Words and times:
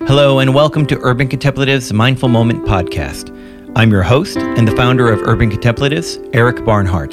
Hello, 0.00 0.40
and 0.40 0.54
welcome 0.54 0.84
to 0.86 0.98
Urban 1.00 1.26
Contemplatives 1.26 1.90
Mindful 1.92 2.28
Moment 2.28 2.64
podcast. 2.66 3.30
I'm 3.74 3.90
your 3.90 4.02
host 4.02 4.36
and 4.36 4.68
the 4.68 4.76
founder 4.76 5.10
of 5.10 5.22
Urban 5.22 5.48
Contemplatives, 5.50 6.18
Eric 6.34 6.66
Barnhart. 6.66 7.12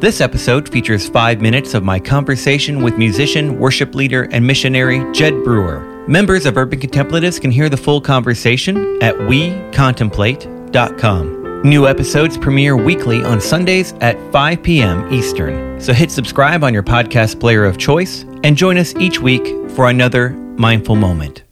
This 0.00 0.22
episode 0.22 0.66
features 0.68 1.08
five 1.08 1.40
minutes 1.42 1.74
of 1.74 1.84
my 1.84 2.00
conversation 2.00 2.82
with 2.82 2.96
musician, 2.96 3.60
worship 3.60 3.94
leader, 3.94 4.22
and 4.32 4.46
missionary 4.46 5.04
Jed 5.12 5.44
Brewer. 5.44 5.80
Members 6.08 6.46
of 6.46 6.56
Urban 6.56 6.80
Contemplatives 6.80 7.38
can 7.38 7.50
hear 7.50 7.68
the 7.68 7.76
full 7.76 8.00
conversation 8.00 8.96
at 9.02 9.14
wecontemplate.com. 9.14 11.62
New 11.62 11.86
episodes 11.86 12.38
premiere 12.38 12.76
weekly 12.76 13.22
on 13.24 13.40
Sundays 13.40 13.92
at 14.00 14.18
5 14.32 14.62
p.m. 14.62 15.12
Eastern, 15.12 15.78
so 15.80 15.92
hit 15.92 16.10
subscribe 16.10 16.64
on 16.64 16.72
your 16.72 16.82
podcast 16.82 17.38
player 17.38 17.64
of 17.64 17.76
choice 17.76 18.22
and 18.42 18.56
join 18.56 18.78
us 18.78 18.94
each 18.96 19.20
week 19.20 19.46
for 19.72 19.90
another 19.90 20.30
mindful 20.30 20.96
moment. 20.96 21.42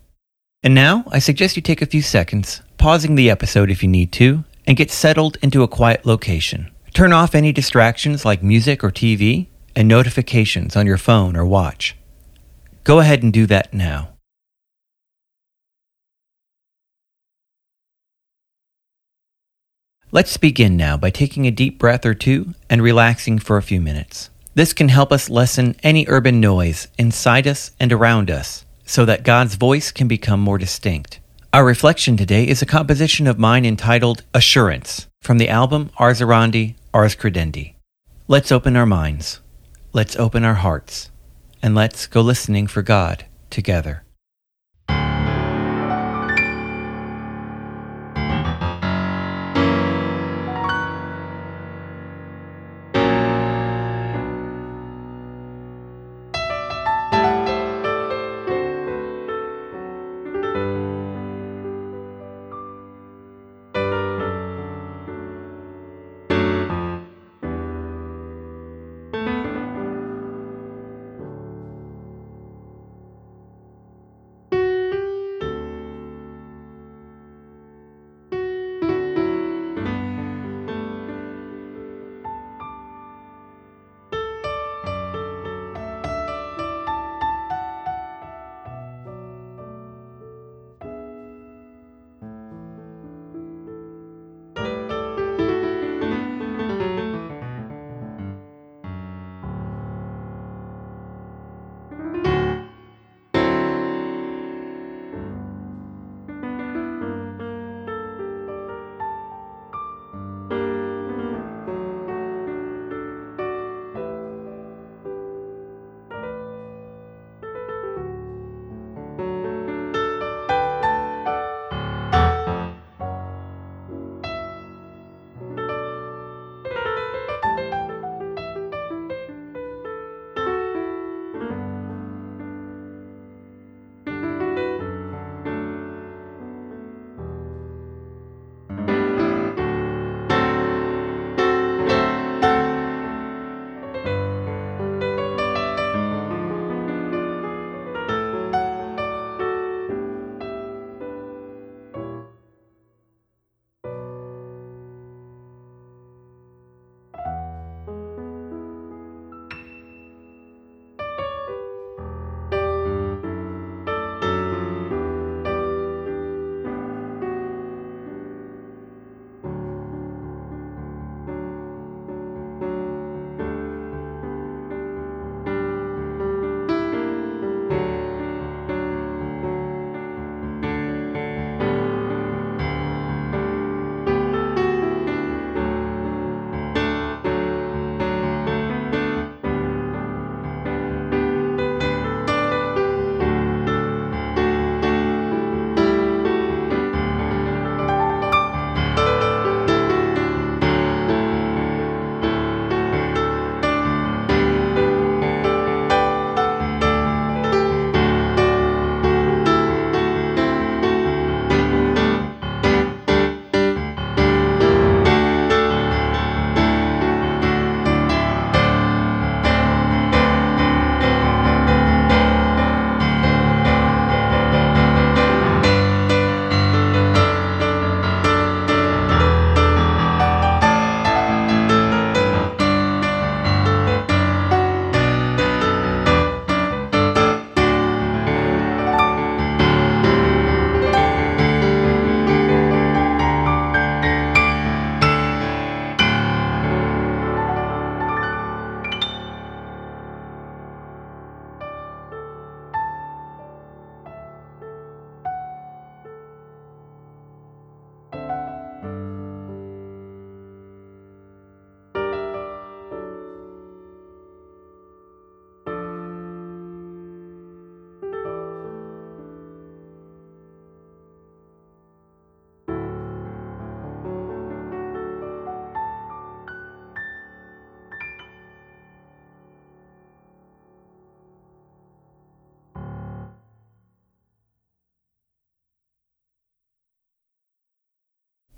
And 0.64 0.74
now, 0.74 1.04
I 1.10 1.18
suggest 1.18 1.56
you 1.56 1.62
take 1.62 1.82
a 1.82 1.86
few 1.86 2.00
seconds, 2.00 2.62
pausing 2.78 3.16
the 3.16 3.28
episode 3.28 3.70
if 3.70 3.82
you 3.82 3.88
need 3.88 4.12
to, 4.12 4.44
and 4.66 4.78
get 4.78 4.90
settled 4.90 5.36
into 5.42 5.62
a 5.62 5.68
quiet 5.68 6.06
location. 6.06 6.70
Turn 6.94 7.12
off 7.12 7.34
any 7.34 7.52
distractions 7.52 8.24
like 8.24 8.42
music 8.42 8.82
or 8.82 8.90
TV 8.90 9.48
and 9.76 9.86
notifications 9.86 10.74
on 10.74 10.86
your 10.86 10.96
phone 10.96 11.36
or 11.36 11.44
watch. 11.44 11.94
Go 12.82 13.00
ahead 13.00 13.22
and 13.22 13.30
do 13.30 13.44
that 13.44 13.74
now. 13.74 14.14
Let's 20.10 20.38
begin 20.38 20.78
now 20.78 20.96
by 20.96 21.10
taking 21.10 21.46
a 21.46 21.50
deep 21.50 21.78
breath 21.78 22.06
or 22.06 22.14
two 22.14 22.54
and 22.70 22.80
relaxing 22.80 23.38
for 23.38 23.58
a 23.58 23.62
few 23.62 23.82
minutes. 23.82 24.30
This 24.54 24.72
can 24.72 24.88
help 24.88 25.12
us 25.12 25.28
lessen 25.28 25.76
any 25.82 26.06
urban 26.08 26.40
noise 26.40 26.88
inside 26.96 27.46
us 27.46 27.72
and 27.78 27.92
around 27.92 28.30
us 28.30 28.63
so 28.84 29.04
that 29.04 29.24
God's 29.24 29.54
voice 29.56 29.90
can 29.90 30.08
become 30.08 30.40
more 30.40 30.58
distinct. 30.58 31.20
Our 31.52 31.64
reflection 31.64 32.16
today 32.16 32.46
is 32.46 32.62
a 32.62 32.66
composition 32.66 33.26
of 33.26 33.38
mine 33.38 33.64
entitled 33.64 34.22
Assurance 34.34 35.08
from 35.20 35.38
the 35.38 35.48
album 35.48 35.90
Ars 35.98 36.20
Orandi, 36.20 36.74
Ars 36.92 37.16
Credendi. 37.16 37.74
Let's 38.28 38.52
open 38.52 38.76
our 38.76 38.86
minds, 38.86 39.40
let's 39.92 40.16
open 40.16 40.44
our 40.44 40.54
hearts, 40.54 41.10
and 41.62 41.74
let's 41.74 42.06
go 42.06 42.20
listening 42.20 42.66
for 42.66 42.82
God 42.82 43.24
together. 43.50 44.03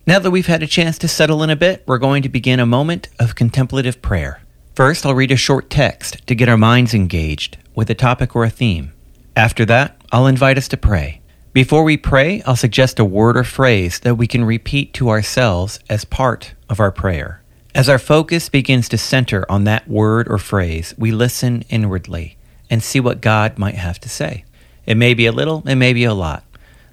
Now 0.08 0.20
that 0.20 0.30
we've 0.30 0.46
had 0.46 0.62
a 0.62 0.68
chance 0.68 0.98
to 0.98 1.08
settle 1.08 1.42
in 1.42 1.50
a 1.50 1.56
bit, 1.56 1.82
we're 1.84 1.98
going 1.98 2.22
to 2.22 2.28
begin 2.28 2.60
a 2.60 2.64
moment 2.64 3.08
of 3.18 3.34
contemplative 3.34 4.00
prayer. 4.00 4.40
First, 4.76 5.04
I'll 5.04 5.16
read 5.16 5.32
a 5.32 5.36
short 5.36 5.68
text 5.68 6.24
to 6.28 6.36
get 6.36 6.48
our 6.48 6.56
minds 6.56 6.94
engaged 6.94 7.56
with 7.74 7.90
a 7.90 7.94
topic 7.96 8.36
or 8.36 8.44
a 8.44 8.50
theme. 8.50 8.92
After 9.34 9.64
that, 9.64 10.00
I'll 10.12 10.28
invite 10.28 10.58
us 10.58 10.68
to 10.68 10.76
pray. 10.76 11.22
Before 11.52 11.82
we 11.82 11.96
pray, 11.96 12.40
I'll 12.42 12.54
suggest 12.54 13.00
a 13.00 13.04
word 13.04 13.36
or 13.36 13.42
phrase 13.42 13.98
that 14.00 14.14
we 14.14 14.28
can 14.28 14.44
repeat 14.44 14.94
to 14.94 15.08
ourselves 15.08 15.80
as 15.90 16.04
part 16.04 16.54
of 16.68 16.78
our 16.78 16.92
prayer. 16.92 17.42
As 17.74 17.88
our 17.88 17.98
focus 17.98 18.48
begins 18.48 18.88
to 18.90 18.98
center 18.98 19.44
on 19.50 19.64
that 19.64 19.88
word 19.88 20.28
or 20.28 20.38
phrase, 20.38 20.94
we 20.96 21.10
listen 21.10 21.64
inwardly 21.68 22.36
and 22.70 22.80
see 22.80 23.00
what 23.00 23.20
God 23.20 23.58
might 23.58 23.74
have 23.74 23.98
to 24.02 24.08
say. 24.08 24.44
It 24.86 24.96
may 24.96 25.14
be 25.14 25.26
a 25.26 25.32
little, 25.32 25.66
it 25.66 25.74
may 25.74 25.92
be 25.92 26.04
a 26.04 26.14
lot. 26.14 26.44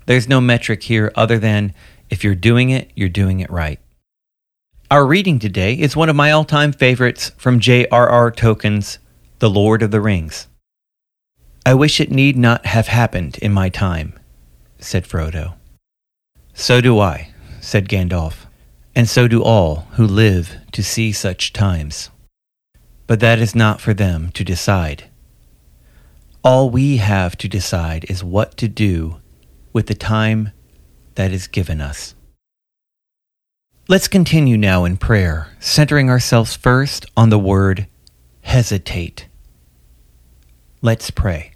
There's 0.07 0.27
no 0.27 0.42
metric 0.42 0.81
here 0.83 1.12
other 1.15 1.38
than 1.38 1.74
if 2.09 2.23
you're 2.23 2.35
doing 2.35 2.69
it, 2.69 2.91
you're 2.95 3.09
doing 3.09 3.39
it 3.39 3.50
right. 3.50 3.79
Our 4.91 5.05
reading 5.05 5.39
today 5.39 5.73
is 5.73 5.95
one 5.95 6.09
of 6.09 6.15
my 6.15 6.31
all 6.31 6.45
time 6.45 6.71
favorites 6.71 7.31
from 7.38 7.59
J.R.R. 7.59 8.31
Tolkien's 8.31 9.00
The 9.39 9.50
Lord 9.50 9.81
of 9.81 9.91
the 9.91 10.01
Rings. 10.01 10.47
I 11.65 11.73
wish 11.73 12.00
it 12.00 12.11
need 12.11 12.38
not 12.38 12.65
have 12.65 12.88
happened 12.88 13.38
in 13.39 13.53
my 13.53 13.69
time, 13.69 14.19
said 14.77 15.05
Frodo. 15.05 15.53
So 16.53 16.81
do 16.81 17.00
I, 17.00 17.33
said 17.61 17.89
Gandalf, 17.89 18.45
and 18.95 19.09
so 19.09 19.27
do 19.27 19.41
all 19.41 19.88
who 19.94 20.05
live 20.05 20.57
to 20.73 20.83
see 20.83 21.11
such 21.11 21.53
times. 21.53 22.09
But 23.07 23.19
that 23.21 23.39
is 23.39 23.55
not 23.55 23.81
for 23.81 23.94
them 23.94 24.29
to 24.33 24.44
decide. 24.44 25.05
All 26.44 26.69
we 26.69 26.97
have 26.97 27.38
to 27.38 27.47
decide 27.47 28.05
is 28.09 28.23
what 28.23 28.57
to 28.57 28.67
do 28.67 29.21
with 29.71 29.88
the 29.88 29.95
time 29.95 30.51
that 31.15 31.31
is 31.31 31.48
given 31.48 31.81
us. 31.81 32.15
Let's 33.88 34.07
continue 34.07 34.57
now 34.57 34.86
in 34.86 34.98
prayer, 34.98 35.50
centering 35.60 36.10
ourselves 36.10 36.56
first 36.56 37.06
on 37.18 37.30
the 37.30 37.39
word 37.39 37.88
hesitate. 38.42 39.27
Let's 40.81 41.12
pray. 41.12 41.52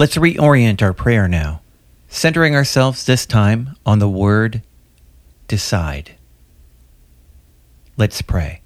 Let's 0.00 0.16
reorient 0.16 0.80
our 0.80 0.94
prayer 0.94 1.28
now, 1.28 1.60
centering 2.08 2.56
ourselves 2.56 3.04
this 3.04 3.26
time 3.26 3.76
on 3.84 3.98
the 3.98 4.08
word 4.08 4.62
decide. 5.46 6.12
Let's 7.98 8.22
pray. 8.22 8.62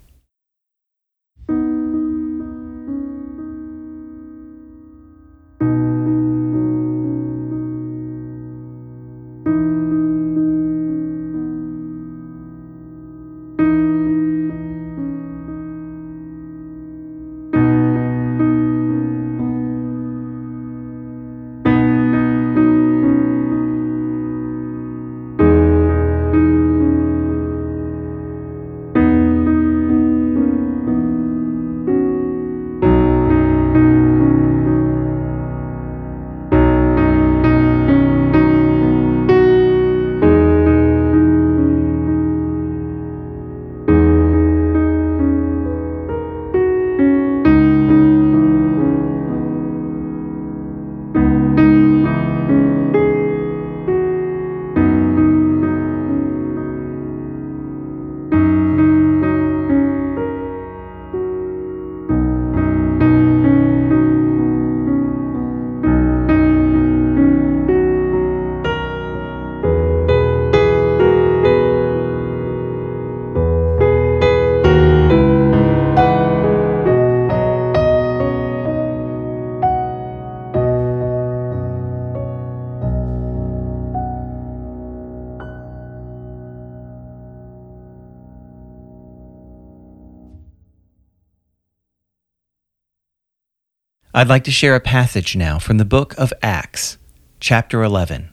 I'd 94.17 94.29
like 94.29 94.45
to 94.45 94.53
share 94.53 94.77
a 94.77 94.81
passage 94.81 95.35
now 95.35 95.59
from 95.59 95.79
the 95.79 95.85
book 95.85 96.15
of 96.17 96.33
Acts, 96.41 96.99
chapter 97.41 97.83
11. 97.83 98.31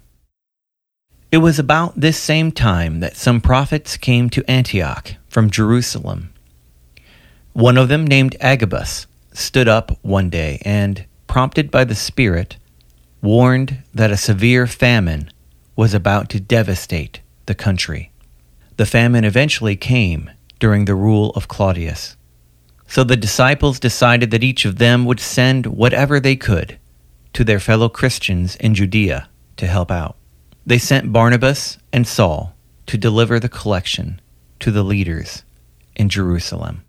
It 1.32 1.40
was 1.40 1.58
about 1.58 2.00
this 2.00 2.20
same 2.20 2.52
time 2.52 3.00
that 3.00 3.18
some 3.18 3.42
prophets 3.42 3.98
came 3.98 4.30
to 4.30 4.48
Antioch 4.48 5.16
from 5.28 5.50
Jerusalem. 5.50 6.36
One 7.54 7.80
of 7.80 7.90
them, 7.90 8.06
named 8.06 8.36
Agabus, 8.40 9.08
stood 9.34 9.68
up 9.68 9.98
one 10.04 10.30
day 10.30 10.62
and, 10.64 11.04
prompted 11.26 11.72
by 11.72 11.84
the 11.84 11.96
Spirit, 11.96 12.58
warned 13.24 13.82
that 13.92 14.12
a 14.12 14.18
severe 14.18 14.68
famine 14.68 15.32
was 15.76 15.96
about 15.96 16.30
to 16.30 16.40
devastate 16.40 17.22
the 17.48 17.56
country. 17.56 18.12
The 18.78 18.86
famine 18.86 19.24
eventually 19.24 19.78
came 19.78 20.30
during 20.60 20.86
the 20.86 20.94
rule 20.94 21.32
of 21.32 21.48
Claudius. 21.48 22.18
So 22.92 23.06
the 23.06 23.16
disciples 23.16 23.80
decided 23.80 24.32
that 24.32 24.44
each 24.44 24.66
of 24.66 24.78
them 24.78 25.06
would 25.06 25.22
send 25.22 25.66
whatever 25.66 26.20
they 26.20 26.36
could 26.36 26.78
to 27.32 27.46
their 27.46 27.58
fellow 27.58 27.88
Christians 27.88 28.58
in 28.58 28.76
Judea 28.76 29.30
to 29.56 29.66
help 29.66 29.90
out. 29.90 30.18
They 30.66 30.78
sent 30.78 31.14
Barnabas 31.14 31.78
and 31.94 32.06
Saul 32.06 32.54
to 32.88 32.98
deliver 32.98 33.40
the 33.40 33.48
collection 33.48 34.20
to 34.60 34.72
the 34.72 34.84
leaders 34.84 35.46
in 35.96 36.10
Jerusalem. 36.10 36.84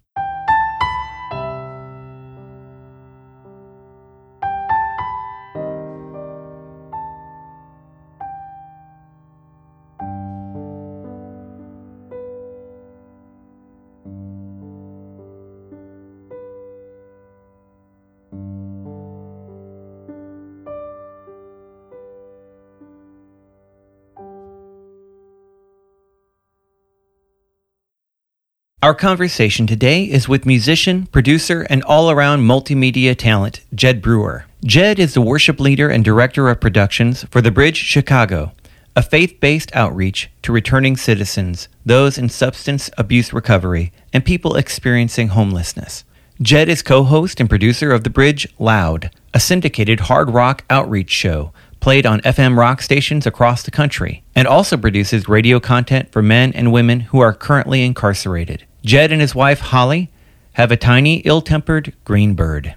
Our 28.82 28.96
conversation 28.96 29.68
today 29.68 30.02
is 30.02 30.28
with 30.28 30.44
musician, 30.44 31.06
producer, 31.06 31.64
and 31.70 31.84
all 31.84 32.10
around 32.10 32.40
multimedia 32.40 33.16
talent, 33.16 33.60
Jed 33.72 34.02
Brewer. 34.02 34.46
Jed 34.64 34.98
is 34.98 35.14
the 35.14 35.20
worship 35.20 35.60
leader 35.60 35.88
and 35.88 36.04
director 36.04 36.48
of 36.48 36.60
productions 36.60 37.22
for 37.30 37.40
The 37.40 37.52
Bridge 37.52 37.76
Chicago, 37.76 38.50
a 38.96 39.02
faith 39.04 39.38
based 39.38 39.70
outreach 39.72 40.32
to 40.42 40.50
returning 40.50 40.96
citizens, 40.96 41.68
those 41.86 42.18
in 42.18 42.28
substance 42.28 42.90
abuse 42.98 43.32
recovery, 43.32 43.92
and 44.12 44.24
people 44.24 44.56
experiencing 44.56 45.28
homelessness. 45.28 46.02
Jed 46.40 46.68
is 46.68 46.82
co 46.82 47.04
host 47.04 47.38
and 47.38 47.48
producer 47.48 47.92
of 47.92 48.02
The 48.02 48.10
Bridge 48.10 48.48
Loud, 48.58 49.12
a 49.32 49.38
syndicated 49.38 50.00
hard 50.00 50.28
rock 50.28 50.64
outreach 50.68 51.10
show 51.10 51.52
played 51.78 52.04
on 52.04 52.20
FM 52.22 52.56
rock 52.56 52.82
stations 52.82 53.26
across 53.26 53.62
the 53.62 53.70
country, 53.70 54.24
and 54.34 54.48
also 54.48 54.76
produces 54.76 55.28
radio 55.28 55.60
content 55.60 56.10
for 56.10 56.20
men 56.20 56.52
and 56.52 56.72
women 56.72 56.98
who 56.98 57.20
are 57.20 57.32
currently 57.32 57.84
incarcerated. 57.84 58.64
Jed 58.84 59.12
and 59.12 59.20
his 59.20 59.34
wife, 59.34 59.60
Holly, 59.60 60.10
have 60.54 60.72
a 60.72 60.76
tiny, 60.76 61.18
ill 61.18 61.40
tempered 61.40 61.92
green 62.04 62.34
bird. 62.34 62.74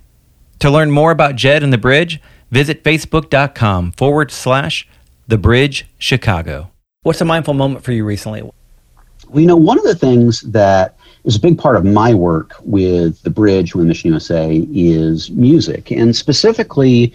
To 0.60 0.70
learn 0.70 0.92
more 0.92 1.12
about 1.12 1.36
Jed 1.36 1.64
and 1.64 1.74
the 1.74 1.78
Bridge, 1.78 2.22
visit 2.52 2.84
facebook.com 2.84 3.92
forward 3.94 4.32
slash 4.32 4.88
the 5.28 5.38
Bridge 5.38 5.86
Chicago. 5.98 6.72
What's 7.02 7.22
a 7.22 7.26
mindful 7.26 7.54
moment 7.54 7.84
for 7.84 7.92
you 7.92 8.06
recently? 8.06 8.42
Well, 8.42 9.42
you 9.42 9.48
know, 9.48 9.56
one 9.56 9.78
of 9.78 9.84
the 9.84 9.96
things 9.96 10.42
that 10.42 10.96
is 11.24 11.36
a 11.36 11.40
big 11.40 11.58
part 11.58 11.76
of 11.76 11.84
my 11.84 12.14
work 12.14 12.54
with 12.62 13.22
the 13.24 13.30
Bridge, 13.32 13.74
with 13.74 13.88
Mission 13.88 14.12
USA, 14.12 14.66
is 14.72 15.32
music, 15.32 15.92
and 15.92 16.16
specifically 16.16 17.14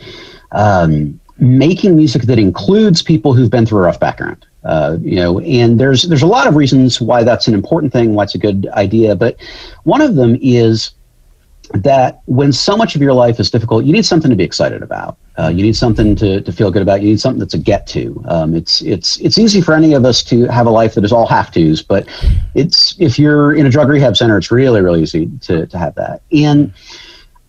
um, 0.52 1.18
making 1.38 1.96
music 1.96 2.22
that 2.22 2.38
includes 2.38 3.02
people 3.02 3.34
who've 3.34 3.50
been 3.50 3.66
through 3.66 3.78
a 3.78 3.82
rough 3.82 4.00
background. 4.00 4.44
Uh, 4.64 4.98
you 5.00 5.16
know, 5.16 5.40
and 5.40 5.80
there's 5.80 6.02
there's 6.02 6.22
a 6.22 6.26
lot 6.26 6.46
of 6.46 6.54
reasons 6.54 7.00
why 7.00 7.24
that's 7.24 7.48
an 7.48 7.54
important 7.54 7.92
thing, 7.92 8.14
why 8.14 8.24
it's 8.24 8.34
a 8.34 8.38
good 8.38 8.68
idea. 8.72 9.16
But 9.16 9.36
one 9.84 10.00
of 10.00 10.16
them 10.16 10.36
is 10.40 10.92
that 11.72 12.20
when 12.26 12.52
so 12.52 12.76
much 12.76 12.96
of 12.96 13.00
your 13.00 13.12
life 13.12 13.38
is 13.38 13.50
difficult, 13.50 13.84
you 13.84 13.92
need 13.92 14.04
something 14.04 14.28
to 14.30 14.36
be 14.36 14.44
excited 14.44 14.82
about. 14.82 15.16
Uh, 15.38 15.48
you 15.48 15.62
need 15.62 15.76
something 15.76 16.16
to, 16.16 16.40
to 16.40 16.52
feel 16.52 16.70
good 16.70 16.82
about. 16.82 17.00
You 17.00 17.10
need 17.10 17.20
something 17.20 17.38
that's 17.38 17.54
a 17.54 17.58
get 17.58 17.86
to. 17.88 18.22
Um, 18.28 18.54
it's 18.54 18.82
it's 18.82 19.18
it's 19.20 19.38
easy 19.38 19.60
for 19.60 19.74
any 19.74 19.94
of 19.94 20.04
us 20.04 20.22
to 20.24 20.44
have 20.46 20.66
a 20.66 20.70
life 20.70 20.94
that 20.94 21.04
is 21.04 21.12
all 21.12 21.26
have 21.26 21.50
tos, 21.50 21.80
but 21.80 22.06
it's 22.54 22.96
if 22.98 23.18
you're 23.18 23.54
in 23.54 23.66
a 23.66 23.70
drug 23.70 23.88
rehab 23.88 24.16
center, 24.16 24.36
it's 24.36 24.50
really 24.50 24.82
really 24.82 25.02
easy 25.02 25.30
to 25.42 25.66
to 25.66 25.78
have 25.78 25.94
that. 25.94 26.22
And 26.32 26.72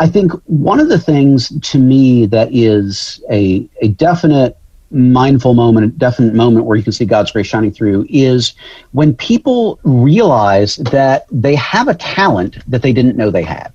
I 0.01 0.07
think 0.07 0.31
one 0.47 0.79
of 0.79 0.89
the 0.89 0.97
things 0.97 1.49
to 1.69 1.77
me 1.77 2.25
that 2.25 2.49
is 2.51 3.23
a, 3.29 3.69
a 3.83 3.89
definite 3.89 4.57
mindful 4.91 5.53
moment, 5.53 5.85
a 5.85 5.89
definite 5.89 6.33
moment 6.33 6.65
where 6.65 6.77
you 6.77 6.83
can 6.83 6.93
see 6.93 7.05
God's 7.05 7.31
grace 7.31 7.47
shining 7.47 7.71
through 7.71 8.05
is 8.09 8.53
when 8.91 9.15
people 9.15 9.79
realize 9.83 10.75
that 10.77 11.25
they 11.31 11.55
have 11.55 11.87
a 11.87 11.95
talent 11.95 12.57
that 12.69 12.81
they 12.81 12.93
didn't 12.93 13.17
know 13.17 13.31
they 13.31 13.43
had. 13.43 13.73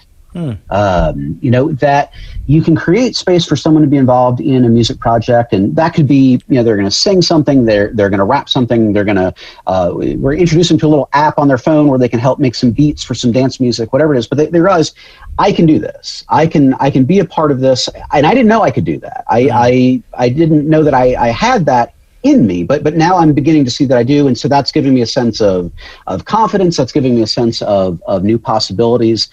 Um, 0.70 1.38
you 1.40 1.50
know, 1.50 1.72
that 1.72 2.12
you 2.46 2.62
can 2.62 2.76
create 2.76 3.16
space 3.16 3.44
for 3.46 3.56
someone 3.56 3.82
to 3.82 3.88
be 3.88 3.96
involved 3.96 4.40
in 4.40 4.64
a 4.64 4.68
music 4.68 5.00
project, 5.00 5.52
and 5.52 5.74
that 5.76 5.94
could 5.94 6.06
be, 6.06 6.40
you 6.48 6.56
know, 6.56 6.62
they're 6.62 6.76
going 6.76 6.88
to 6.88 6.94
sing 6.94 7.22
something, 7.22 7.64
they're 7.64 7.92
they're 7.94 8.10
going 8.10 8.18
to 8.18 8.24
rap 8.24 8.48
something, 8.48 8.92
they're 8.92 9.04
going 9.04 9.16
to, 9.16 9.34
uh, 9.66 9.92
we're 9.94 10.34
introducing 10.34 10.78
to 10.78 10.86
a 10.86 10.88
little 10.88 11.08
app 11.12 11.38
on 11.38 11.48
their 11.48 11.58
phone 11.58 11.88
where 11.88 11.98
they 11.98 12.08
can 12.08 12.20
help 12.20 12.38
make 12.38 12.54
some 12.54 12.70
beats 12.70 13.02
for 13.02 13.14
some 13.14 13.32
dance 13.32 13.60
music, 13.60 13.92
whatever 13.92 14.14
it 14.14 14.18
is. 14.18 14.26
But 14.26 14.38
they, 14.38 14.46
they 14.46 14.60
realize 14.60 14.92
I 15.38 15.52
can 15.52 15.66
do 15.66 15.78
this. 15.78 16.24
I 16.28 16.46
can 16.46 16.74
I 16.74 16.90
can 16.90 17.04
be 17.04 17.18
a 17.18 17.24
part 17.24 17.50
of 17.50 17.60
this, 17.60 17.88
and 18.12 18.26
I 18.26 18.34
didn't 18.34 18.48
know 18.48 18.62
I 18.62 18.70
could 18.70 18.84
do 18.84 18.98
that. 19.00 19.24
I 19.28 19.44
hmm. 19.44 19.50
I, 19.52 20.02
I 20.14 20.28
didn't 20.28 20.68
know 20.68 20.82
that 20.82 20.94
I, 20.94 21.14
I 21.16 21.28
had 21.28 21.66
that 21.66 21.94
in 22.22 22.46
me 22.46 22.64
but 22.64 22.82
but 22.82 22.94
now 22.94 23.16
i'm 23.16 23.32
beginning 23.32 23.64
to 23.64 23.70
see 23.70 23.84
that 23.84 23.96
i 23.96 24.02
do 24.02 24.26
and 24.26 24.36
so 24.36 24.48
that's 24.48 24.72
giving 24.72 24.92
me 24.92 25.00
a 25.00 25.06
sense 25.06 25.40
of 25.40 25.70
of 26.08 26.24
confidence 26.24 26.76
that's 26.76 26.90
giving 26.90 27.14
me 27.14 27.22
a 27.22 27.26
sense 27.26 27.62
of 27.62 28.02
of 28.06 28.24
new 28.24 28.38
possibilities 28.38 29.28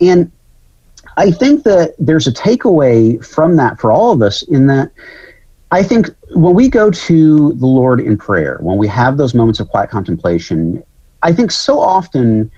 and 0.00 0.30
I 1.18 1.32
think 1.32 1.64
that 1.64 1.96
there's 1.98 2.28
a 2.28 2.32
takeaway 2.32 3.24
from 3.26 3.56
that 3.56 3.80
for 3.80 3.90
all 3.90 4.12
of 4.12 4.22
us 4.22 4.42
in 4.42 4.68
that 4.68 4.92
I 5.72 5.82
think 5.82 6.08
when 6.30 6.54
we 6.54 6.68
go 6.68 6.92
to 6.92 7.52
the 7.54 7.66
Lord 7.66 8.00
in 8.00 8.16
prayer, 8.16 8.58
when 8.60 8.78
we 8.78 8.86
have 8.86 9.16
those 9.16 9.34
moments 9.34 9.58
of 9.58 9.68
quiet 9.68 9.90
contemplation, 9.90 10.80
I 11.24 11.32
think 11.32 11.50
so 11.50 11.80
often 11.80 12.52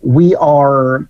we 0.00 0.34
are 0.36 1.06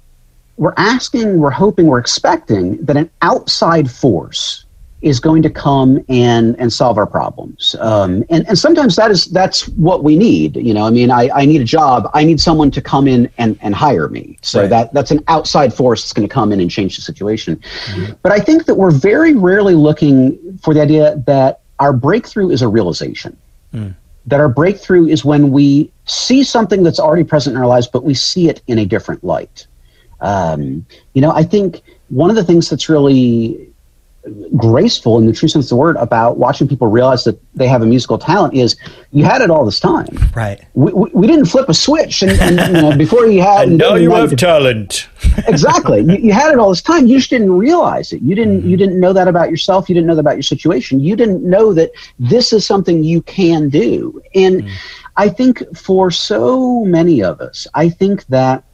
we're 0.57 0.75
asking, 0.77 1.39
we're 1.39 1.51
hoping, 1.51 1.87
we're 1.87 2.01
expecting 2.01 2.85
that 2.85 2.97
an 2.97 3.09
outside 3.23 3.89
force 3.89 4.66
is 5.03 5.21
going 5.21 5.43
to 5.43 5.51
come 5.51 6.03
and 6.09 6.59
and 6.59 6.73
solve 6.73 6.97
our 6.97 7.07
problems. 7.07 7.77
Um, 7.81 8.25
and 8.31 8.47
and 8.49 8.59
sometimes 8.59 8.97
that 8.97 9.11
is 9.11 9.27
that's 9.27 9.69
what 9.69 10.03
we 10.03 10.17
need. 10.17 10.57
You 10.57 10.73
know, 10.73 10.87
I 10.87 10.91
mean, 10.91 11.11
I, 11.11 11.29
I 11.35 11.45
need 11.45 11.61
a 11.61 11.65
job. 11.65 12.11
I 12.15 12.25
need 12.25 12.41
someone 12.41 12.71
to 12.73 12.81
come 12.81 13.07
in 13.07 13.31
and, 13.39 13.59
and 13.61 13.75
hire 13.75 14.09
me. 14.09 14.39
So 14.43 14.63
right. 14.63 14.71
that 14.71 14.95
that's 14.95 15.11
an 15.11 15.23
outside 15.29 15.75
force 15.75 16.03
that's 16.03 16.13
going 16.13 16.27
to 16.27 16.33
come 16.33 16.53
in 16.53 16.61
and 16.61 16.71
change 16.71 16.97
the 16.97 17.03
situation. 17.03 17.57
Mm-hmm. 17.57 18.13
But 18.23 18.33
I 18.33 18.41
think 18.41 18.65
that 18.67 18.77
we're 18.77 18.91
very 18.91 19.35
rarely 19.35 19.75
looking 19.75 20.59
for 20.63 20.73
the 20.73 20.81
idea 20.81 21.23
that 21.27 21.61
our 21.79 21.93
breakthrough 21.93 22.51
is 22.51 22.63
a 22.63 22.69
realization. 22.69 23.37
Mm. 23.75 23.95
That 24.27 24.41
our 24.41 24.49
breakthrough 24.49 25.07
is 25.07 25.25
when 25.25 25.51
we 25.51 25.93
see 26.07 26.43
something 26.43 26.83
that's 26.83 26.99
already 26.99 27.23
present 27.23 27.55
in 27.55 27.63
our 27.63 27.69
lives, 27.69 27.87
but 27.87 28.03
we 28.03 28.15
see 28.15 28.49
it 28.49 28.63
in 28.67 28.79
a 28.79 28.87
different 28.87 29.23
light. 29.23 29.67
Um, 30.21 30.87
you 31.13 31.21
know, 31.21 31.31
I 31.31 31.43
think 31.43 31.83
one 32.09 32.31
of 32.31 32.37
the 32.37 32.45
things 32.45 32.71
that's 32.71 32.89
really 32.89 33.71
graceful 34.57 35.19
in 35.19 35.27
the 35.27 35.33
true 35.33 35.49
sense 35.49 35.67
of 35.67 35.69
the 35.71 35.77
word 35.77 35.97
about 35.97 36.37
watching 36.37 36.67
people 36.67 36.89
realize 36.89 37.25
that 37.25 37.39
they 37.55 37.69
have 37.69 37.83
a 37.83 37.87
musical 37.87 38.19
talent 38.19 38.55
is 38.55 38.77
you 39.13 39.25
had 39.25 39.41
it 39.41 39.51
all 39.51 39.65
this 39.65 39.79
time. 39.79 40.07
Right. 40.35 40.61
We, 40.75 40.93
we, 40.93 41.11
we 41.13 41.27
didn't 41.27 41.47
flip 41.47 41.69
a 41.69 41.75
switch 41.75 42.23
and, 42.23 42.33
and 42.41 42.77
you 42.77 42.83
know, 42.83 42.97
before 42.97 43.27
you 43.27 43.41
had. 43.41 43.69
and 43.69 43.79
now 43.79 43.95
you 43.95 44.11
have 44.11 44.31
to, 44.31 44.37
talent. 44.37 45.09
exactly. 45.49 46.01
You, 46.01 46.17
you, 46.17 46.33
had 46.33 46.53
it 46.53 46.59
all 46.59 46.71
this 46.71 46.83
time. 46.83 47.07
You 47.07 47.19
just 47.19 47.31
didn't 47.31 47.53
realize 47.53 48.13
it. 48.13 48.21
You 48.23 48.35
didn't. 48.35 48.61
Mm-hmm. 48.61 48.71
You 48.71 48.77
didn't 48.77 49.01
know 49.01 49.13
that 49.13 49.29
about 49.29 49.51
yourself. 49.51 49.89
You 49.89 49.95
didn't 49.95 50.09
know 50.09 50.15
that 50.15 50.21
about 50.21 50.37
your 50.37 50.43
situation. 50.43 51.01
You 51.01 51.15
didn't 51.17 51.49
know 51.49 51.73
that 51.75 51.91
this 52.19 52.53
is 52.53 52.67
something 52.67 53.05
you 53.05 53.23
can 53.23 53.69
do. 53.69 54.21
And 54.35 54.63
mm-hmm. 54.63 54.75
I 55.17 55.29
think 55.29 55.63
for 55.77 56.11
so 56.11 56.85
many 56.85 57.23
of 57.23 57.41
us, 57.41 57.67
I 57.75 57.89
think 57.89 58.27
that 58.27 58.65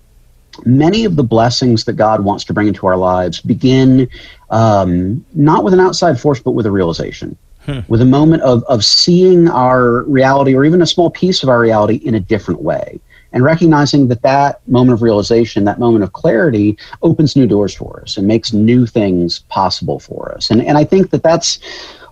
many 0.64 1.04
of 1.04 1.16
the 1.16 1.22
blessings 1.22 1.84
that 1.84 1.94
God 1.94 2.24
wants 2.24 2.44
to 2.44 2.52
bring 2.52 2.68
into 2.68 2.86
our 2.86 2.96
lives 2.96 3.40
begin 3.40 4.08
um, 4.52 5.24
not 5.34 5.64
with 5.64 5.74
an 5.74 5.80
outside 5.80 6.20
force, 6.20 6.38
but 6.38 6.52
with 6.52 6.66
a 6.66 6.70
realization, 6.70 7.36
hmm. 7.64 7.80
with 7.88 8.00
a 8.00 8.06
moment 8.06 8.42
of, 8.42 8.62
of 8.64 8.84
seeing 8.84 9.48
our 9.48 10.02
reality 10.04 10.54
or 10.54 10.64
even 10.64 10.80
a 10.80 10.86
small 10.86 11.10
piece 11.10 11.42
of 11.42 11.48
our 11.48 11.58
reality 11.58 11.96
in 11.96 12.14
a 12.14 12.20
different 12.20 12.62
way. 12.62 13.00
And 13.34 13.42
recognizing 13.42 14.08
that 14.08 14.20
that 14.22 14.60
moment 14.68 14.92
of 14.92 15.00
realization, 15.00 15.64
that 15.64 15.78
moment 15.78 16.04
of 16.04 16.12
clarity, 16.12 16.76
opens 17.02 17.34
new 17.34 17.46
doors 17.46 17.74
for 17.74 18.02
us 18.02 18.18
and 18.18 18.28
makes 18.28 18.52
new 18.52 18.84
things 18.84 19.38
possible 19.48 19.98
for 19.98 20.34
us. 20.36 20.50
And, 20.50 20.60
and 20.60 20.76
I 20.76 20.84
think 20.84 21.10
that 21.10 21.22
that's 21.22 21.58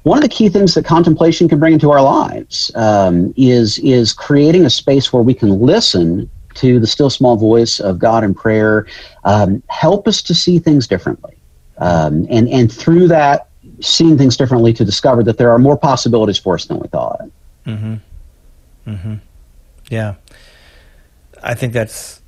one 0.04 0.16
of 0.16 0.23
the 0.23 0.30
key 0.30 0.49
things 0.49 0.73
that 0.75 0.87
contemplation 0.87 1.47
can 1.47 1.59
bring 1.59 1.75
into 1.75 1.90
our 1.90 2.02
lives 2.02 2.70
um, 2.75 3.35
is 3.37 3.78
is 3.80 4.14
creating 4.14 4.64
a 4.64 4.70
space 4.70 5.12
where 5.12 5.23
we 5.23 5.35
can 5.35 5.61
listen 5.61 6.30
to 6.54 6.80
the 6.80 6.87
still 6.87 7.11
small 7.11 7.37
voice 7.37 7.80
of 7.80 7.99
God 7.99 8.25
in 8.25 8.35
prayer, 8.35 8.87
um, 9.25 9.62
help 9.68 10.09
us 10.09 10.23
to 10.23 10.35
see 10.35 10.59
things 10.59 10.87
differently. 10.87 11.39
Um, 11.80 12.26
and, 12.30 12.49
and 12.49 12.70
through 12.70 13.08
that, 13.08 13.49
seeing 13.80 14.18
things 14.18 14.37
differently 14.37 14.72
to 14.75 14.84
discover 14.84 15.22
that 15.25 15.38
there 15.38 15.50
are 15.50 15.58
more 15.58 15.76
possibilities 15.76 16.38
for 16.38 16.54
us 16.54 16.66
than 16.66 16.78
we 16.78 16.88
thought. 16.88 17.22
Mm-hmm. 17.66 17.94
Mm-hmm. 18.87 19.14
Yeah. 19.90 20.14
I 21.42 21.54
think 21.54 21.72
that's, 21.72 22.20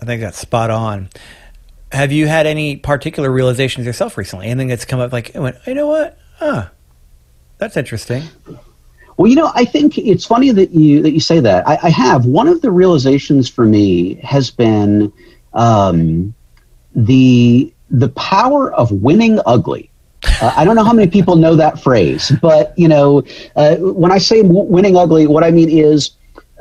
I 0.00 0.04
think 0.04 0.22
that's 0.22 0.38
spot 0.38 0.70
on. 0.70 1.08
Have 1.92 2.12
you 2.12 2.28
had 2.28 2.46
any 2.46 2.76
particular 2.76 3.30
realizations 3.30 3.84
yourself 3.84 4.16
recently? 4.16 4.46
Anything 4.46 4.68
that's 4.68 4.84
come 4.84 5.00
up 5.00 5.12
like, 5.12 5.32
went, 5.34 5.56
you 5.66 5.74
know 5.74 5.88
what? 5.88 6.16
Huh. 6.36 6.68
That's 7.58 7.76
interesting. 7.76 8.22
Well, 9.16 9.28
you 9.28 9.36
know, 9.36 9.52
I 9.54 9.66
think 9.66 9.98
it's 9.98 10.24
funny 10.24 10.50
that 10.50 10.70
you 10.70 11.02
that 11.02 11.12
you 11.12 11.20
say 11.20 11.40
that. 11.40 11.68
I, 11.68 11.78
I 11.82 11.90
have 11.90 12.24
one 12.24 12.48
of 12.48 12.62
the 12.62 12.70
realizations 12.70 13.50
for 13.50 13.66
me 13.66 14.14
has 14.22 14.50
been 14.50 15.12
um, 15.52 16.32
the 16.94 17.70
the 17.90 18.08
power 18.10 18.72
of 18.72 18.90
winning 18.90 19.40
ugly. 19.46 19.90
Uh, 20.42 20.52
I 20.56 20.64
don't 20.64 20.76
know 20.76 20.84
how 20.84 20.92
many 20.92 21.10
people 21.10 21.36
know 21.36 21.56
that 21.56 21.80
phrase, 21.80 22.30
but 22.42 22.78
you 22.78 22.88
know, 22.88 23.22
uh, 23.56 23.76
when 23.76 24.12
I 24.12 24.18
say 24.18 24.42
winning 24.42 24.96
ugly, 24.96 25.26
what 25.26 25.44
I 25.44 25.50
mean 25.50 25.70
is, 25.70 26.12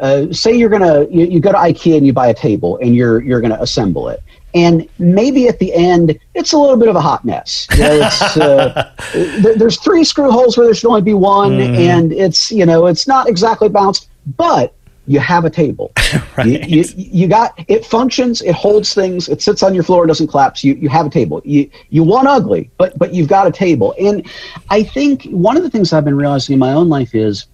uh, 0.02 0.32
say 0.32 0.54
you're 0.54 0.70
gonna 0.70 1.06
you, 1.10 1.26
you 1.26 1.40
go 1.42 1.52
to 1.52 1.58
IKEA 1.58 1.98
and 1.98 2.08
you 2.08 2.14
buy 2.14 2.28
a 2.28 2.34
table 2.34 2.80
and 2.82 2.96
you're 2.96 3.22
you're 3.22 3.42
gonna 3.42 3.58
assemble 3.60 4.08
it 4.08 4.24
and 4.54 4.88
maybe 4.98 5.48
at 5.48 5.60
the 5.60 5.74
end 5.74 6.18
it's 6.34 6.54
a 6.54 6.58
little 6.58 6.78
bit 6.78 6.88
of 6.88 6.96
a 6.96 7.02
hot 7.02 7.24
mess. 7.24 7.68
You 7.74 7.80
know, 7.80 8.02
uh, 8.02 8.92
th- 9.12 9.58
there's 9.58 9.80
three 9.80 10.04
screw 10.04 10.32
holes 10.32 10.58
where 10.58 10.66
there 10.66 10.74
should 10.74 10.88
only 10.88 11.02
be 11.02 11.14
one, 11.14 11.52
mm. 11.52 11.78
and 11.78 12.12
it's 12.12 12.52
you 12.52 12.66
know 12.66 12.88
it's 12.88 13.08
not 13.08 13.28
exactly 13.28 13.70
balanced, 13.70 14.10
but 14.38 14.74
you 15.10 15.20
have 15.20 15.44
a 15.44 15.50
table. 15.50 15.92
right. 16.38 16.48
you, 16.48 16.84
you, 16.84 16.86
you, 16.96 17.28
got 17.28 17.54
it 17.68 17.84
functions, 17.84 18.44
it 18.44 18.54
holds 18.54 18.94
things, 18.94 19.28
it 19.28 19.42
sits 19.42 19.64
on 19.64 19.74
your 19.74 19.84
floor, 19.84 20.06
it 20.06 20.08
doesn't 20.08 20.28
collapse. 20.28 20.64
You 20.64 20.76
you 20.76 20.88
have 20.88 21.08
a 21.08 21.10
table. 21.10 21.42
You 21.44 21.68
you 21.90 22.04
want 22.04 22.28
ugly, 22.28 22.70
but 22.78 22.98
but 23.00 23.12
you've 23.12 23.28
got 23.28 23.48
a 23.48 23.52
table. 23.52 23.96
And 24.00 24.28
I 24.70 24.84
think 24.84 25.24
one 25.24 25.58
of 25.58 25.64
the 25.64 25.70
things 25.70 25.94
I've 25.94 26.06
been 26.06 26.16
realizing 26.16 26.54
in 26.54 26.60
my 26.60 26.74
own 26.74 26.90
life 26.90 27.16
is 27.16 27.48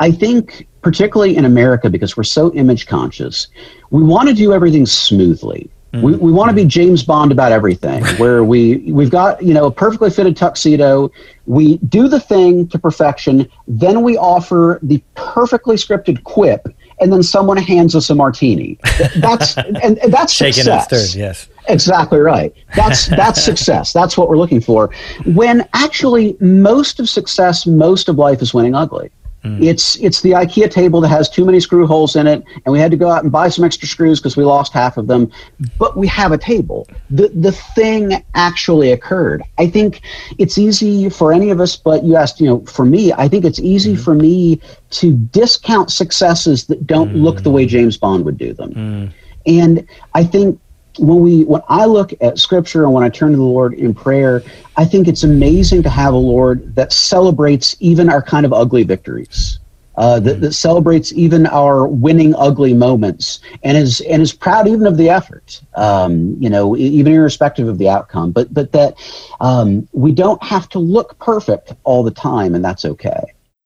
I 0.00 0.10
think, 0.10 0.66
particularly 0.80 1.36
in 1.36 1.44
America, 1.44 1.88
because 1.88 2.16
we're 2.16 2.24
so 2.24 2.52
image 2.54 2.88
conscious, 2.88 3.46
we 3.90 4.02
want 4.02 4.28
to 4.28 4.34
do 4.34 4.52
everything 4.52 4.84
smoothly. 4.84 5.70
We, 5.92 6.14
we 6.14 6.32
want 6.32 6.48
to 6.48 6.56
be 6.56 6.64
James 6.64 7.02
Bond 7.02 7.32
about 7.32 7.52
everything, 7.52 8.02
where 8.16 8.44
we 8.44 8.78
we've 8.90 9.10
got 9.10 9.42
you 9.42 9.52
know 9.52 9.66
a 9.66 9.70
perfectly 9.70 10.08
fitted 10.08 10.36
tuxedo. 10.38 11.10
We 11.44 11.76
do 11.78 12.08
the 12.08 12.18
thing 12.18 12.66
to 12.68 12.78
perfection, 12.78 13.46
then 13.68 14.02
we 14.02 14.16
offer 14.16 14.78
the 14.82 15.02
perfectly 15.16 15.76
scripted 15.76 16.24
quip, 16.24 16.66
and 17.00 17.12
then 17.12 17.22
someone 17.22 17.58
hands 17.58 17.94
us 17.94 18.08
a 18.08 18.14
martini. 18.14 18.78
That's 19.16 19.56
and, 19.82 19.98
and 19.98 20.12
that's 20.12 20.32
shaken 20.32 20.64
success. 20.64 20.84
stirred. 20.84 21.20
Yes, 21.20 21.48
exactly 21.68 22.20
right. 22.20 22.54
That's 22.74 23.08
that's 23.08 23.42
success. 23.44 23.92
That's 23.92 24.16
what 24.16 24.30
we're 24.30 24.38
looking 24.38 24.62
for. 24.62 24.94
When 25.26 25.68
actually 25.74 26.38
most 26.40 27.00
of 27.00 27.08
success, 27.08 27.66
most 27.66 28.08
of 28.08 28.16
life 28.16 28.40
is 28.40 28.54
winning 28.54 28.74
ugly. 28.74 29.10
Mm. 29.44 29.64
It's 29.64 29.96
it's 29.96 30.20
the 30.20 30.32
IKEA 30.32 30.70
table 30.70 31.00
that 31.00 31.08
has 31.08 31.28
too 31.28 31.44
many 31.44 31.58
screw 31.58 31.86
holes 31.86 32.14
in 32.14 32.26
it, 32.26 32.44
and 32.64 32.72
we 32.72 32.78
had 32.78 32.92
to 32.92 32.96
go 32.96 33.10
out 33.10 33.24
and 33.24 33.32
buy 33.32 33.48
some 33.48 33.64
extra 33.64 33.88
screws 33.88 34.20
because 34.20 34.36
we 34.36 34.44
lost 34.44 34.72
half 34.72 34.96
of 34.96 35.08
them. 35.08 35.30
But 35.78 35.96
we 35.96 36.06
have 36.06 36.30
a 36.30 36.38
table. 36.38 36.86
The 37.10 37.28
the 37.28 37.52
thing 37.52 38.24
actually 38.34 38.92
occurred. 38.92 39.42
I 39.58 39.66
think 39.66 40.02
it's 40.38 40.58
easy 40.58 41.08
for 41.08 41.32
any 41.32 41.50
of 41.50 41.60
us, 41.60 41.76
but 41.76 42.04
you 42.04 42.14
asked, 42.14 42.40
you 42.40 42.46
know, 42.46 42.60
for 42.66 42.84
me, 42.84 43.12
I 43.12 43.26
think 43.26 43.44
it's 43.44 43.58
easy 43.58 43.94
mm. 43.94 44.04
for 44.04 44.14
me 44.14 44.60
to 44.90 45.12
discount 45.12 45.90
successes 45.90 46.66
that 46.66 46.86
don't 46.86 47.12
mm. 47.12 47.22
look 47.22 47.42
the 47.42 47.50
way 47.50 47.66
James 47.66 47.96
Bond 47.96 48.24
would 48.24 48.38
do 48.38 48.52
them. 48.52 48.72
Mm. 48.74 49.12
And 49.44 49.88
I 50.14 50.22
think 50.22 50.60
when 50.98 51.20
we 51.20 51.44
when 51.44 51.62
I 51.68 51.84
look 51.86 52.12
at 52.20 52.38
scripture 52.38 52.84
and 52.84 52.92
when 52.92 53.04
I 53.04 53.08
turn 53.08 53.30
to 53.30 53.36
the 53.36 53.42
Lord 53.42 53.74
in 53.74 53.94
prayer, 53.94 54.42
I 54.76 54.84
think 54.84 55.08
it's 55.08 55.22
amazing 55.22 55.82
to 55.84 55.90
have 55.90 56.14
a 56.14 56.18
Lord 56.18 56.74
that 56.74 56.92
celebrates 56.92 57.76
even 57.80 58.08
our 58.08 58.22
kind 58.22 58.46
of 58.46 58.52
ugly 58.52 58.82
victories. 58.82 59.58
Uh, 59.94 60.18
that, 60.18 60.40
that, 60.40 60.54
celebrates 60.54 61.12
even 61.12 61.46
our 61.48 61.86
winning 61.86 62.34
ugly 62.36 62.72
moments 62.72 63.40
and 63.62 63.76
is 63.76 64.00
and 64.00 64.22
is 64.22 64.32
proud 64.32 64.66
even 64.66 64.86
of 64.86 64.96
the 64.96 65.10
effort 65.10 65.60
um, 65.74 66.34
you 66.40 66.48
know 66.48 66.74
even 66.78 67.12
irrespective 67.12 67.68
of 67.68 67.76
the 67.76 67.90
outcome. 67.90 68.32
But 68.32 68.54
but 68.54 68.72
that 68.72 68.94
um, 69.40 69.86
we 69.92 70.12
don't 70.12 70.42
have 70.42 70.66
to 70.70 70.78
look 70.78 71.18
perfect 71.18 71.74
all 71.84 72.02
the 72.02 72.10
time 72.10 72.54
and 72.54 72.64
that's 72.64 72.86
okay. 72.86 73.20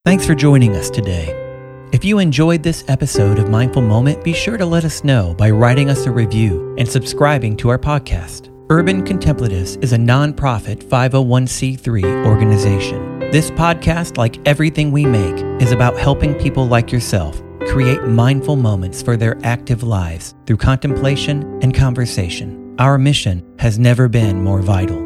Thanks 0.04 0.26
for 0.26 0.35
joining 0.35 0.75
us 0.75 0.90
today 0.90 1.46
if 1.93 2.05
you 2.05 2.19
enjoyed 2.19 2.62
this 2.62 2.85
episode 2.88 3.38
of 3.38 3.49
Mindful 3.49 3.83
Moment, 3.83 4.25
be 4.25 4.33
sure 4.33 4.57
to 4.57 4.66
let 4.66 4.85
us 4.85 5.05
know 5.05 5.35
by 5.35 5.50
writing 5.50 5.88
us 5.88 6.07
a 6.07 6.11
review 6.11 6.75
and 6.78 6.88
subscribing 6.88 7.57
to 7.59 7.69
our 7.69 7.78
podcast. 7.78 8.52
Urban 8.71 9.05
Contemplatives 9.05 9.76
is 9.76 9.93
a 9.93 9.97
nonprofit 9.97 10.83
501c3 10.83 12.26
organization. 12.26 13.21
This 13.31 13.50
podcast, 13.52 14.16
like 14.16 14.47
everything 14.47 14.90
we 14.90 15.07
make, 15.07 15.37
is 15.62 15.71
about 15.71 15.97
helping 15.97 16.35
people 16.35 16.66
like 16.66 16.90
yourself 16.90 17.40
create 17.69 18.02
mindful 18.05 18.57
moments 18.57 19.02
for 19.02 19.16
their 19.16 19.38
active 19.45 19.83
lives 19.83 20.35
through 20.47 20.57
contemplation 20.57 21.59
and 21.62 21.75
conversation. 21.75 22.75
Our 22.79 22.99
mission 22.99 23.44
has 23.59 23.79
never 23.79 24.09
been 24.09 24.42
more 24.42 24.62
vital. 24.62 25.01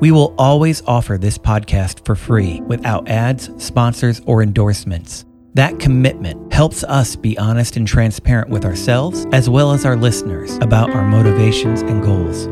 We 0.00 0.10
will 0.10 0.34
always 0.36 0.82
offer 0.86 1.16
this 1.16 1.38
podcast 1.38 2.04
for 2.04 2.14
free 2.14 2.60
without 2.62 3.08
ads, 3.08 3.50
sponsors, 3.62 4.20
or 4.26 4.42
endorsements. 4.42 5.24
That 5.56 5.78
commitment 5.80 6.52
helps 6.52 6.84
us 6.84 7.16
be 7.16 7.38
honest 7.38 7.78
and 7.78 7.88
transparent 7.88 8.50
with 8.50 8.66
ourselves 8.66 9.24
as 9.32 9.48
well 9.48 9.72
as 9.72 9.86
our 9.86 9.96
listeners 9.96 10.58
about 10.58 10.90
our 10.90 11.08
motivations 11.08 11.80
and 11.80 12.02
goals. 12.02 12.46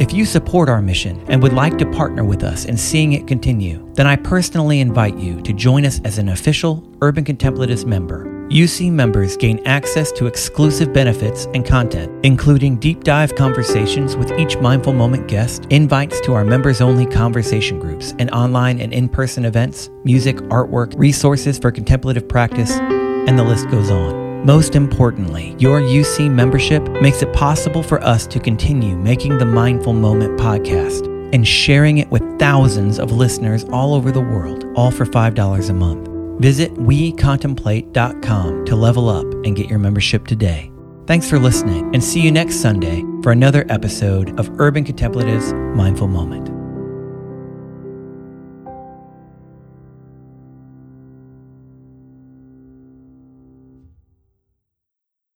If 0.00 0.12
you 0.12 0.24
support 0.24 0.68
our 0.68 0.80
mission 0.80 1.20
and 1.26 1.42
would 1.42 1.52
like 1.52 1.78
to 1.78 1.90
partner 1.90 2.24
with 2.24 2.44
us 2.44 2.64
in 2.64 2.76
seeing 2.76 3.14
it 3.14 3.26
continue, 3.26 3.92
then 3.94 4.06
I 4.06 4.14
personally 4.14 4.78
invite 4.78 5.18
you 5.18 5.42
to 5.42 5.52
join 5.52 5.84
us 5.84 6.00
as 6.04 6.18
an 6.18 6.28
official 6.28 6.88
Urban 7.02 7.24
Contemplatives 7.24 7.84
member. 7.86 8.33
UC 8.50 8.92
members 8.92 9.36
gain 9.36 9.60
access 9.66 10.12
to 10.12 10.26
exclusive 10.26 10.92
benefits 10.92 11.46
and 11.54 11.64
content, 11.64 12.12
including 12.24 12.76
deep 12.76 13.02
dive 13.02 13.34
conversations 13.34 14.16
with 14.16 14.30
each 14.38 14.58
Mindful 14.58 14.92
Moment 14.92 15.28
guest, 15.28 15.66
invites 15.70 16.20
to 16.20 16.34
our 16.34 16.44
members 16.44 16.80
only 16.82 17.06
conversation 17.06 17.78
groups, 17.78 18.14
and 18.18 18.30
online 18.32 18.80
and 18.80 18.92
in 18.92 19.08
person 19.08 19.46
events, 19.46 19.90
music, 20.04 20.36
artwork, 20.48 20.92
resources 20.98 21.58
for 21.58 21.72
contemplative 21.72 22.28
practice, 22.28 22.70
and 22.72 23.38
the 23.38 23.44
list 23.44 23.68
goes 23.70 23.90
on. 23.90 24.44
Most 24.44 24.76
importantly, 24.76 25.56
your 25.58 25.80
UC 25.80 26.30
membership 26.30 26.86
makes 27.00 27.22
it 27.22 27.32
possible 27.32 27.82
for 27.82 28.02
us 28.04 28.26
to 28.26 28.38
continue 28.38 28.94
making 28.94 29.38
the 29.38 29.46
Mindful 29.46 29.94
Moment 29.94 30.38
podcast 30.38 31.06
and 31.32 31.48
sharing 31.48 31.96
it 31.96 32.10
with 32.10 32.22
thousands 32.38 32.98
of 32.98 33.10
listeners 33.10 33.64
all 33.72 33.94
over 33.94 34.12
the 34.12 34.20
world, 34.20 34.66
all 34.76 34.90
for 34.90 35.06
$5 35.06 35.70
a 35.70 35.72
month. 35.72 36.13
Visit 36.38 36.74
wecontemplate.com 36.74 38.64
to 38.64 38.76
level 38.76 39.08
up 39.08 39.26
and 39.44 39.56
get 39.56 39.68
your 39.68 39.78
membership 39.78 40.26
today. 40.26 40.70
Thanks 41.06 41.28
for 41.28 41.38
listening, 41.38 41.94
and 41.94 42.02
see 42.02 42.20
you 42.20 42.32
next 42.32 42.56
Sunday 42.56 43.02
for 43.22 43.32
another 43.32 43.66
episode 43.68 44.38
of 44.40 44.50
Urban 44.58 44.84
Contemplatives 44.84 45.52
Mindful 45.52 46.08
Moment. 46.08 46.53